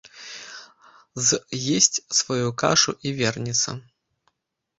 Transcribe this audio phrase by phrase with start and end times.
[1.27, 1.39] З
[1.77, 3.69] есць сваю кашу і вернецца.